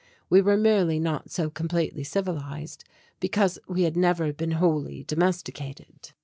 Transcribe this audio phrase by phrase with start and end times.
[0.31, 2.83] We were merely not so completely civilized,
[3.19, 6.13] because we had never been wholly domesticated.